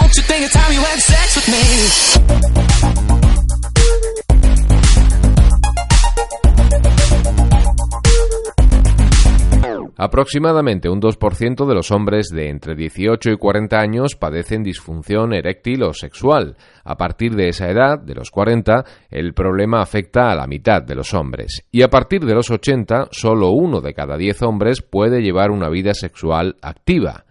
[0.00, 1.60] Don't you think it's time you sex with me?
[9.98, 15.82] Aproximadamente un 2% de los hombres de entre 18 y 40 años padecen disfunción eréctil
[15.82, 16.56] o sexual.
[16.84, 20.94] A partir de esa edad, de los 40, el problema afecta a la mitad de
[20.94, 21.66] los hombres.
[21.70, 25.68] Y a partir de los 80, solo uno de cada 10 hombres puede llevar una
[25.68, 27.26] vida sexual activa.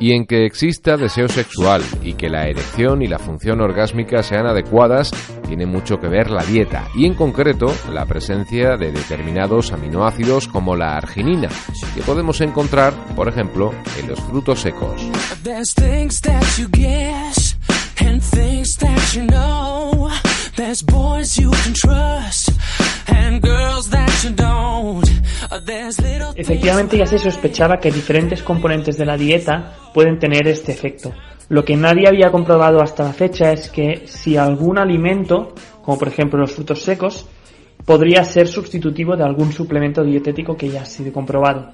[0.00, 4.46] Y en que exista deseo sexual y que la erección y la función orgásmica sean
[4.46, 5.10] adecuadas
[5.46, 10.76] tiene mucho que ver la dieta y en concreto la presencia de determinados aminoácidos como
[10.76, 11.48] la arginina
[11.94, 15.02] que podemos encontrar, por ejemplo, en los frutos secos.
[26.36, 31.12] Efectivamente ya se sospechaba que diferentes componentes de la dieta pueden tener este efecto.
[31.48, 36.08] Lo que nadie había comprobado hasta la fecha es que si algún alimento, como por
[36.08, 37.28] ejemplo los frutos secos,
[37.84, 41.72] podría ser sustitutivo de algún suplemento dietético que ya ha sido comprobado.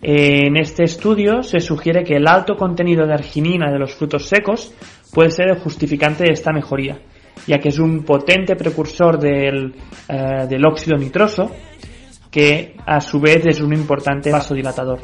[0.00, 4.74] En este estudio se sugiere que el alto contenido de arginina de los frutos secos
[5.14, 6.98] puede ser el justificante de esta mejoría,
[7.46, 9.72] ya que es un potente precursor del,
[10.08, 11.52] eh, del óxido nitroso,
[12.32, 14.98] que a su vez es un importante vasodilatador,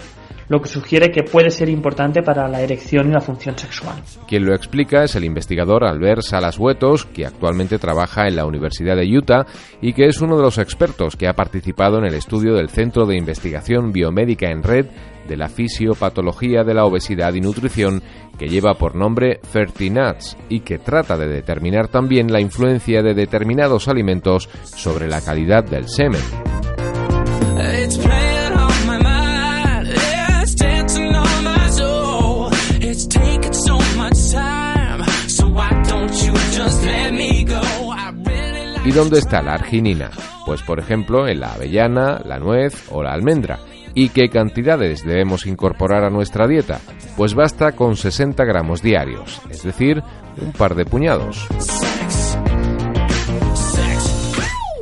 [0.48, 4.02] lo que sugiere que puede ser importante para la erección y la función sexual.
[4.26, 8.96] Quien lo explica es el investigador Albert Salas Huetos, que actualmente trabaja en la Universidad
[8.96, 9.46] de Utah
[9.82, 13.04] y que es uno de los expertos que ha participado en el estudio del Centro
[13.04, 14.86] de Investigación Biomédica en Red
[15.28, 18.02] de la Fisiopatología de la Obesidad y Nutrición
[18.38, 23.88] que lleva por nombre Fertinuts y que trata de determinar también la influencia de determinados
[23.88, 26.47] alimentos sobre la calidad del semen.
[38.88, 40.08] ¿Y dónde está la arginina?
[40.46, 43.58] Pues por ejemplo en la avellana, la nuez o la almendra.
[43.92, 46.80] ¿Y qué cantidades debemos incorporar a nuestra dieta?
[47.14, 50.02] Pues basta con 60 gramos diarios, es decir,
[50.40, 51.46] un par de puñados.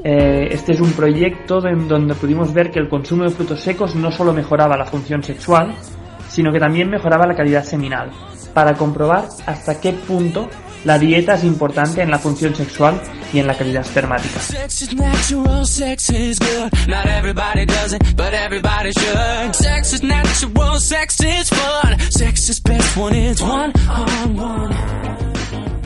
[0.09, 3.97] Eh, este es un proyecto en donde pudimos ver que el consumo de frutos secos
[3.97, 5.75] no solo mejoraba la función sexual,
[6.28, 8.12] sino que también mejoraba la calidad seminal,
[8.55, 10.49] para comprobar hasta qué punto
[10.84, 13.00] la dieta es importante en la función sexual
[13.33, 14.39] y en la calidad espermática.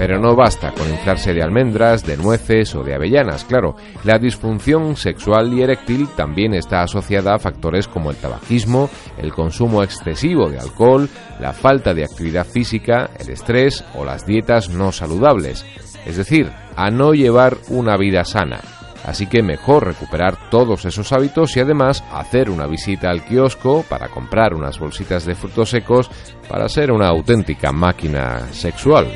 [0.00, 3.76] Pero no basta con inflarse de almendras, de nueces o de avellanas, claro.
[4.02, 8.88] La disfunción sexual y eréctil también está asociada a factores como el tabaquismo,
[9.18, 11.06] el consumo excesivo de alcohol,
[11.38, 15.66] la falta de actividad física, el estrés o las dietas no saludables.
[16.06, 18.79] Es decir, a no llevar una vida sana.
[19.04, 24.08] Así que mejor recuperar todos esos hábitos y además hacer una visita al kiosco para
[24.08, 26.10] comprar unas bolsitas de frutos secos
[26.48, 29.08] para ser una auténtica máquina sexual.